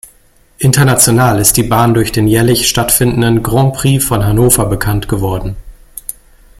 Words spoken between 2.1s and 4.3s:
den jährlich stattfindenden "Grand-Prix von